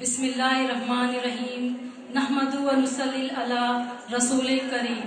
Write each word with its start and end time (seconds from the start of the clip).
بسم 0.00 0.22
اللہ 0.22 0.54
الرحمن 0.54 1.14
الرحیم 1.14 1.68
نحمد 2.14 2.54
و 2.54 2.74
نسلی 2.80 3.28
علی 3.36 4.14
رسول 4.14 4.58
کریم 4.70 5.00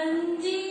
வஞ்சி 0.00 0.69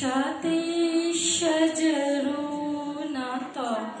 شاتي 0.00 1.10
الشجر 1.10 2.26
نطق 3.14 4.00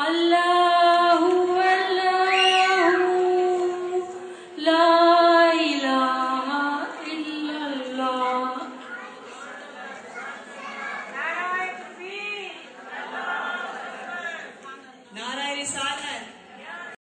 قلّ 0.00 0.49